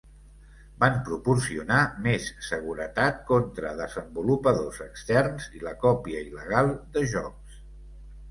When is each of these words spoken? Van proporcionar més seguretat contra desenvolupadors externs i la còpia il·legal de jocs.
Van 0.83 0.95
proporcionar 1.07 1.81
més 2.05 2.29
seguretat 2.47 3.19
contra 3.27 3.75
desenvolupadors 3.81 4.79
externs 4.87 5.47
i 5.59 5.61
la 5.67 5.75
còpia 5.85 6.23
il·legal 6.31 6.73
de 6.97 7.05
jocs. 7.13 7.61